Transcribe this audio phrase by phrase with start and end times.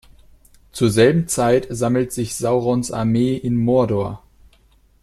[0.71, 4.23] Zur selben Zeit sammelt sich Saurons Armee in Mordor.